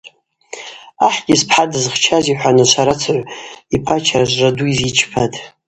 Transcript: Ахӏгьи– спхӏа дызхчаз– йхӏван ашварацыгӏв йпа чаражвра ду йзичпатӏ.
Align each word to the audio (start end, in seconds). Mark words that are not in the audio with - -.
Ахӏгьи– 1.07 1.39
спхӏа 1.41 1.63
дызхчаз– 1.71 2.25
йхӏван 2.31 2.57
ашварацыгӏв 2.63 3.25
йпа 3.75 3.95
чаражвра 4.05 4.49
ду 4.57 4.63
йзичпатӏ. 4.71 5.37